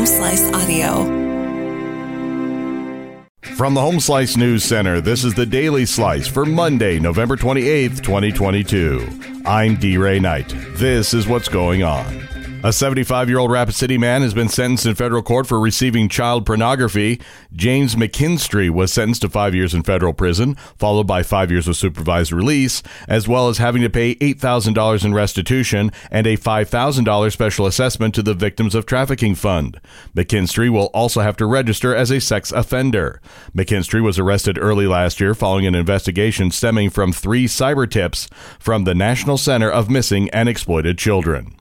Home 0.00 0.06
Slice 0.06 0.50
Audio. 0.54 1.04
From 3.54 3.74
the 3.74 3.82
Home 3.82 4.00
Slice 4.00 4.34
News 4.34 4.64
Center, 4.64 5.02
this 5.02 5.24
is 5.24 5.34
the 5.34 5.44
Daily 5.44 5.84
Slice 5.84 6.26
for 6.26 6.46
Monday, 6.46 6.98
November 6.98 7.36
28th, 7.36 8.02
2022. 8.02 9.42
I'm 9.44 9.76
D. 9.76 9.98
Ray 9.98 10.18
Knight. 10.18 10.54
This 10.70 11.12
is 11.12 11.28
what's 11.28 11.50
going 11.50 11.82
on. 11.82 12.06
A 12.62 12.74
75 12.74 13.30
year 13.30 13.38
old 13.38 13.50
Rapid 13.50 13.74
City 13.74 13.96
man 13.96 14.20
has 14.20 14.34
been 14.34 14.50
sentenced 14.50 14.84
in 14.84 14.94
federal 14.94 15.22
court 15.22 15.46
for 15.46 15.58
receiving 15.58 16.10
child 16.10 16.44
pornography. 16.44 17.18
James 17.54 17.94
McKinstry 17.94 18.68
was 18.68 18.92
sentenced 18.92 19.22
to 19.22 19.30
five 19.30 19.54
years 19.54 19.72
in 19.72 19.82
federal 19.82 20.12
prison, 20.12 20.56
followed 20.76 21.06
by 21.06 21.22
five 21.22 21.50
years 21.50 21.66
of 21.66 21.76
supervised 21.76 22.32
release, 22.32 22.82
as 23.08 23.26
well 23.26 23.48
as 23.48 23.56
having 23.56 23.80
to 23.80 23.88
pay 23.88 24.14
$8,000 24.16 25.04
in 25.06 25.14
restitution 25.14 25.90
and 26.10 26.26
a 26.26 26.36
$5,000 26.36 27.32
special 27.32 27.66
assessment 27.66 28.14
to 28.14 28.22
the 28.22 28.34
Victims 28.34 28.74
of 28.74 28.84
Trafficking 28.84 29.34
Fund. 29.34 29.80
McKinstry 30.14 30.68
will 30.68 30.90
also 30.92 31.22
have 31.22 31.38
to 31.38 31.46
register 31.46 31.94
as 31.94 32.10
a 32.10 32.20
sex 32.20 32.52
offender. 32.52 33.22
McKinstry 33.56 34.02
was 34.02 34.18
arrested 34.18 34.58
early 34.60 34.86
last 34.86 35.18
year 35.18 35.34
following 35.34 35.66
an 35.66 35.74
investigation 35.74 36.50
stemming 36.50 36.90
from 36.90 37.10
three 37.10 37.46
cyber 37.46 37.90
tips 37.90 38.28
from 38.58 38.84
the 38.84 38.94
National 38.94 39.38
Center 39.38 39.70
of 39.70 39.88
Missing 39.88 40.28
and 40.28 40.46
Exploited 40.46 40.98
Children. 40.98 41.56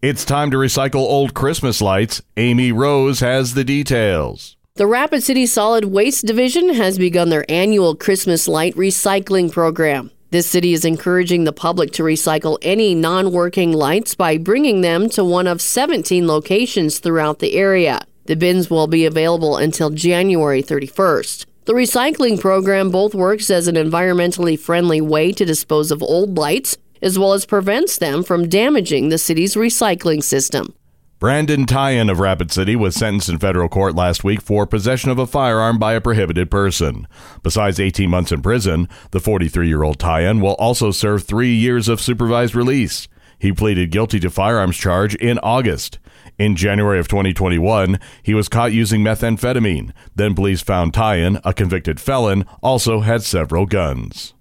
It's 0.00 0.24
time 0.24 0.52
to 0.52 0.56
recycle 0.56 1.00
old 1.00 1.34
Christmas 1.34 1.82
lights. 1.82 2.22
Amy 2.36 2.70
Rose 2.70 3.18
has 3.18 3.54
the 3.54 3.64
details. 3.64 4.56
The 4.76 4.86
Rapid 4.86 5.24
City 5.24 5.44
Solid 5.44 5.86
Waste 5.86 6.24
Division 6.24 6.72
has 6.74 6.98
begun 6.98 7.30
their 7.30 7.44
annual 7.50 7.96
Christmas 7.96 8.46
light 8.46 8.76
recycling 8.76 9.50
program. 9.50 10.12
This 10.30 10.48
city 10.48 10.72
is 10.72 10.84
encouraging 10.84 11.42
the 11.42 11.52
public 11.52 11.90
to 11.94 12.04
recycle 12.04 12.58
any 12.62 12.94
non 12.94 13.32
working 13.32 13.72
lights 13.72 14.14
by 14.14 14.38
bringing 14.38 14.82
them 14.82 15.08
to 15.08 15.24
one 15.24 15.48
of 15.48 15.60
17 15.60 16.28
locations 16.28 17.00
throughout 17.00 17.40
the 17.40 17.56
area. 17.56 18.06
The 18.26 18.36
bins 18.36 18.70
will 18.70 18.86
be 18.86 19.04
available 19.04 19.56
until 19.56 19.90
January 19.90 20.62
31st. 20.62 21.44
The 21.64 21.72
recycling 21.72 22.40
program 22.40 22.92
both 22.92 23.16
works 23.16 23.50
as 23.50 23.66
an 23.66 23.74
environmentally 23.74 24.56
friendly 24.56 25.00
way 25.00 25.32
to 25.32 25.44
dispose 25.44 25.90
of 25.90 26.04
old 26.04 26.38
lights 26.38 26.78
as 27.02 27.18
well 27.18 27.32
as 27.32 27.46
prevents 27.46 27.98
them 27.98 28.22
from 28.22 28.48
damaging 28.48 29.08
the 29.08 29.18
city's 29.18 29.54
recycling 29.54 30.22
system. 30.22 30.74
Brandon 31.18 31.66
Tyan 31.66 32.10
of 32.10 32.20
Rapid 32.20 32.52
City 32.52 32.76
was 32.76 32.94
sentenced 32.94 33.28
in 33.28 33.38
federal 33.40 33.68
court 33.68 33.96
last 33.96 34.22
week 34.22 34.40
for 34.40 34.68
possession 34.68 35.10
of 35.10 35.18
a 35.18 35.26
firearm 35.26 35.76
by 35.76 35.94
a 35.94 36.00
prohibited 36.00 36.48
person. 36.48 37.08
Besides 37.42 37.80
18 37.80 38.08
months 38.08 38.30
in 38.30 38.40
prison, 38.40 38.88
the 39.10 39.18
43 39.18 39.66
year 39.66 39.82
old 39.82 39.98
Tyan 39.98 40.40
will 40.40 40.54
also 40.60 40.92
serve 40.92 41.24
three 41.24 41.52
years 41.52 41.88
of 41.88 42.00
supervised 42.00 42.54
release. 42.54 43.08
He 43.36 43.50
pleaded 43.52 43.90
guilty 43.90 44.20
to 44.20 44.30
firearms 44.30 44.76
charge 44.76 45.16
in 45.16 45.40
August. 45.40 45.98
In 46.38 46.54
January 46.54 47.00
of 47.00 47.08
2021, 47.08 47.98
he 48.22 48.32
was 48.32 48.48
caught 48.48 48.72
using 48.72 49.02
methamphetamine. 49.02 49.90
Then 50.14 50.36
police 50.36 50.62
found 50.62 50.94
Tyan, 50.94 51.40
a 51.44 51.52
convicted 51.52 51.98
felon, 51.98 52.44
also 52.62 53.00
had 53.00 53.24
several 53.24 53.66
guns. 53.66 54.34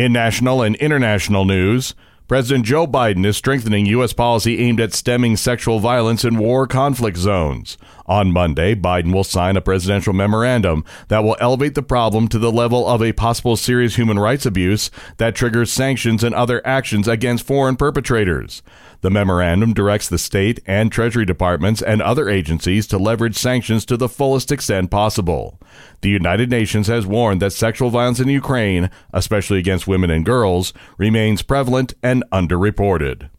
In 0.00 0.14
national 0.14 0.62
and 0.62 0.76
international 0.76 1.44
news, 1.44 1.94
President 2.26 2.64
Joe 2.64 2.86
Biden 2.86 3.26
is 3.26 3.36
strengthening 3.36 3.84
U.S. 3.84 4.14
policy 4.14 4.58
aimed 4.58 4.80
at 4.80 4.94
stemming 4.94 5.36
sexual 5.36 5.78
violence 5.78 6.24
in 6.24 6.38
war 6.38 6.66
conflict 6.66 7.18
zones. 7.18 7.76
On 8.10 8.32
Monday, 8.32 8.74
Biden 8.74 9.14
will 9.14 9.22
sign 9.22 9.56
a 9.56 9.60
presidential 9.60 10.12
memorandum 10.12 10.84
that 11.06 11.22
will 11.22 11.36
elevate 11.38 11.76
the 11.76 11.82
problem 11.82 12.26
to 12.26 12.40
the 12.40 12.50
level 12.50 12.84
of 12.88 13.00
a 13.00 13.12
possible 13.12 13.56
serious 13.56 13.94
human 13.94 14.18
rights 14.18 14.44
abuse 14.44 14.90
that 15.18 15.36
triggers 15.36 15.72
sanctions 15.72 16.24
and 16.24 16.34
other 16.34 16.60
actions 16.66 17.06
against 17.06 17.46
foreign 17.46 17.76
perpetrators. 17.76 18.64
The 19.02 19.10
memorandum 19.10 19.74
directs 19.74 20.08
the 20.08 20.18
state 20.18 20.58
and 20.66 20.90
Treasury 20.90 21.24
departments 21.24 21.82
and 21.82 22.02
other 22.02 22.28
agencies 22.28 22.88
to 22.88 22.98
leverage 22.98 23.36
sanctions 23.36 23.84
to 23.84 23.96
the 23.96 24.08
fullest 24.08 24.50
extent 24.50 24.90
possible. 24.90 25.60
The 26.00 26.10
United 26.10 26.50
Nations 26.50 26.88
has 26.88 27.06
warned 27.06 27.40
that 27.42 27.52
sexual 27.52 27.90
violence 27.90 28.18
in 28.18 28.28
Ukraine, 28.28 28.90
especially 29.12 29.60
against 29.60 29.86
women 29.86 30.10
and 30.10 30.26
girls, 30.26 30.72
remains 30.98 31.42
prevalent 31.42 31.94
and 32.02 32.24
underreported. 32.32 33.30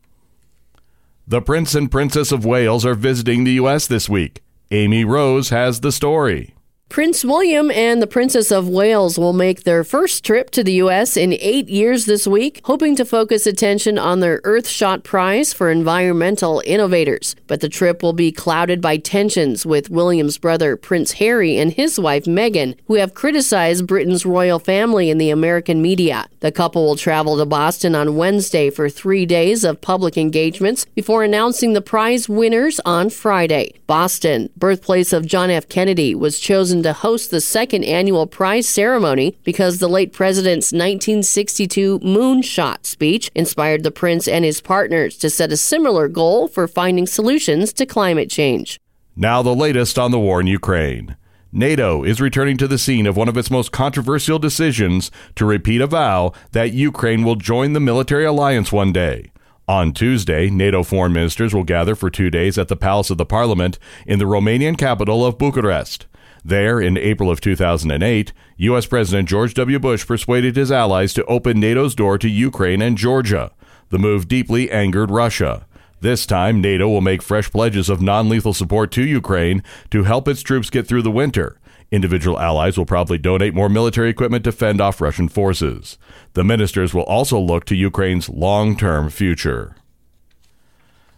The 1.28 1.42
Prince 1.42 1.76
and 1.76 1.92
Princess 1.92 2.32
of 2.32 2.46
Wales 2.46 2.86
are 2.86 2.96
visiting 2.96 3.44
the 3.44 3.54
U.S. 3.54 3.86
this 3.86 4.08
week. 4.08 4.42
Amy 4.74 5.04
Rose 5.04 5.50
has 5.50 5.82
the 5.82 5.92
story. 5.92 6.56
Prince 6.92 7.24
William 7.24 7.72
and 7.72 8.02
the 8.02 8.06
Princess 8.06 8.52
of 8.52 8.68
Wales 8.68 9.18
will 9.18 9.32
make 9.32 9.64
their 9.64 9.82
first 9.82 10.26
trip 10.26 10.52
to 10.52 10.62
the 10.62 10.74
U.S. 10.74 11.16
in 11.16 11.32
eight 11.40 11.70
years 11.70 12.04
this 12.04 12.28
week, 12.28 12.60
hoping 12.66 12.98
to 12.98 13.06
focus 13.06 13.48
attention 13.48 13.98
on 13.98 14.20
their 14.20 14.42
Earthshot 14.42 15.02
Prize 15.02 15.54
for 15.54 15.72
environmental 15.72 16.62
innovators. 16.66 17.34
But 17.48 17.62
the 17.62 17.70
trip 17.70 18.04
will 18.04 18.12
be 18.12 18.34
clouded 18.34 18.82
by 18.82 18.98
tensions 18.98 19.66
with 19.66 19.90
William's 19.90 20.38
brother 20.38 20.76
Prince 20.76 21.14
Harry 21.14 21.58
and 21.58 21.72
his 21.72 21.98
wife 21.98 22.26
Meghan, 22.26 22.76
who 22.88 22.96
have 22.96 23.14
criticized 23.14 23.88
Britain's 23.88 24.26
royal 24.26 24.60
family 24.60 25.10
in 25.10 25.18
the 25.18 25.30
American 25.30 25.82
media. 25.82 26.28
The 26.42 26.52
couple 26.52 26.86
will 26.86 26.98
travel 26.98 27.38
to 27.38 27.46
Boston 27.46 27.96
on 27.96 28.18
Wednesday 28.18 28.70
for 28.70 28.90
three 28.90 29.26
days 29.26 29.64
of 29.64 29.80
public 29.80 30.18
engagements 30.18 30.84
before 30.94 31.24
announcing 31.24 31.72
the 31.72 31.82
prize 31.82 32.28
winners 32.28 32.82
on 32.84 33.10
Friday. 33.10 33.80
Boston, 33.88 34.50
birthplace 34.58 35.14
of 35.14 35.26
John 35.26 35.50
F. 35.50 35.70
Kennedy, 35.70 36.14
was 36.14 36.38
chosen 36.38 36.81
to 36.84 36.94
host 36.94 37.32
the 37.32 37.42
second 37.42 37.84
annual 37.84 38.28
prize 38.28 38.68
ceremony 38.68 39.38
because 39.44 39.80
the 39.80 39.90
late 39.90 40.14
president's 40.14 40.72
1962 40.72 42.00
moonshot 42.00 42.86
speech 42.86 43.32
inspired 43.36 43.84
the 43.84 43.92
prince 43.92 44.28
and 44.28 44.46
his 44.46 44.62
partners 44.62 45.18
to 45.18 45.30
set 45.30 45.52
a 45.52 45.58
similar 45.58 46.08
goal 46.08 46.48
for 46.48 46.68
finding 46.68 47.08
solutions 47.08 47.74
to 47.74 47.86
climate 47.86 48.30
change. 48.30 48.80
Now, 49.16 49.42
the 49.42 49.56
latest 49.56 50.00
on 50.00 50.12
the 50.12 50.20
war 50.20 50.40
in 50.42 50.48
Ukraine. 50.48 51.16
NATO 51.52 52.04
is 52.04 52.22
returning 52.22 52.56
to 52.58 52.68
the 52.68 52.78
scene 52.78 53.06
of 53.06 53.18
one 53.18 53.28
of 53.28 53.36
its 53.36 53.52
most 53.52 53.74
controversial 53.74 54.40
decisions 54.40 55.12
to 55.36 55.46
repeat 55.46 55.82
a 55.82 55.88
vow 55.88 56.32
that 56.54 56.72
Ukraine 56.72 57.24
will 57.24 57.36
join 57.36 57.74
the 57.74 57.82
military 57.82 58.24
alliance 58.24 58.72
one 58.72 58.94
day. 58.94 59.32
On 59.68 59.92
Tuesday, 59.92 60.50
NATO 60.50 60.82
foreign 60.82 61.14
ministers 61.14 61.54
will 61.54 61.64
gather 61.64 61.94
for 61.94 62.10
two 62.10 62.30
days 62.30 62.58
at 62.58 62.68
the 62.68 62.76
Palace 62.76 63.10
of 63.10 63.18
the 63.18 63.26
Parliament 63.26 63.80
in 64.06 64.18
the 64.18 64.26
Romanian 64.26 64.78
capital 64.78 65.26
of 65.26 65.38
Bucharest. 65.38 66.08
There, 66.44 66.82
in 66.82 66.98
April 66.98 67.30
of 67.30 67.40
2008, 67.40 68.34
U.S. 68.58 68.86
President 68.86 69.30
George 69.30 69.54
W. 69.54 69.80
Bush 69.80 70.06
persuaded 70.06 70.56
his 70.56 70.72
allies 70.72 71.14
to 71.14 71.26
open 71.26 71.60
NATO's 71.60 71.94
door 71.94 72.18
to 72.18 72.28
Ukraine 72.28 72.82
and 72.82 72.98
Georgia. 72.98 73.52
The 73.90 74.00
move 74.00 74.28
deeply 74.28 74.72
angered 74.72 75.12
Russia. 75.12 75.68
This 76.00 76.26
time, 76.26 76.60
NATO 76.60 76.90
will 76.90 77.02
make 77.02 77.22
fresh 77.22 77.52
pledges 77.52 77.90
of 77.90 78.02
non 78.02 78.28
lethal 78.28 78.54
support 78.54 78.92
to 78.94 79.04
Ukraine 79.04 79.62
to 79.92 80.04
help 80.04 80.28
its 80.28 80.42
troops 80.42 80.72
get 80.72 80.88
through 80.88 81.04
the 81.04 81.12
winter. 81.12 81.60
Individual 81.92 82.40
allies 82.40 82.78
will 82.78 82.86
probably 82.86 83.18
donate 83.18 83.54
more 83.54 83.70
military 83.70 84.10
equipment 84.10 84.44
to 84.46 84.52
fend 84.52 84.82
off 84.82 85.02
Russian 85.02 85.28
forces. 85.28 86.00
The 86.34 86.44
ministers 86.44 86.94
will 86.94 87.04
also 87.04 87.38
look 87.38 87.66
to 87.66 87.76
Ukraine's 87.76 88.30
long 88.30 88.76
term 88.76 89.10
future. 89.10 89.76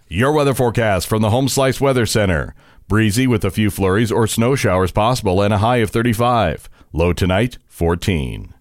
Your 0.10 0.34
weather 0.34 0.54
forecast 0.54 1.08
from 1.08 1.22
the 1.22 1.30
Home 1.30 1.48
Slice 1.48 1.80
Weather 1.80 2.06
Center. 2.06 2.54
Breezy 2.94 3.26
with 3.26 3.44
a 3.44 3.50
few 3.50 3.72
flurries 3.72 4.12
or 4.12 4.28
snow 4.28 4.54
showers 4.54 4.92
possible 4.92 5.42
and 5.42 5.52
a 5.52 5.58
high 5.58 5.78
of 5.78 5.90
35. 5.90 6.70
Low 6.92 7.12
tonight, 7.12 7.58
14. 7.66 8.54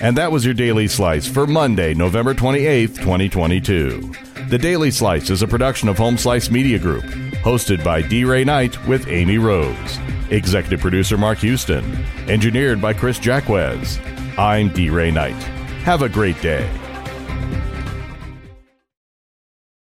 And 0.00 0.16
that 0.16 0.32
was 0.32 0.44
your 0.44 0.52
Daily 0.52 0.88
Slice 0.88 1.28
for 1.28 1.46
Monday, 1.46 1.94
November 1.94 2.34
28th, 2.34 2.96
2022. 2.96 4.12
The 4.48 4.58
Daily 4.58 4.90
Slice 4.90 5.30
is 5.30 5.42
a 5.42 5.46
production 5.46 5.88
of 5.88 5.96
Home 5.96 6.18
Slice 6.18 6.50
Media 6.50 6.76
Group, 6.80 7.04
hosted 7.44 7.84
by 7.84 8.02
D. 8.02 8.24
Ray 8.24 8.42
Knight 8.42 8.84
with 8.88 9.06
Amy 9.06 9.38
Rose. 9.38 9.98
Executive 10.30 10.80
producer 10.80 11.16
Mark 11.16 11.38
Houston. 11.38 11.84
Engineered 12.26 12.82
by 12.82 12.94
Chris 12.94 13.20
Jacquez. 13.20 14.00
I'm 14.36 14.70
D. 14.70 14.90
Ray 14.90 15.12
Knight. 15.12 15.40
Have 15.84 16.02
a 16.02 16.08
great 16.08 16.42
day. 16.42 16.68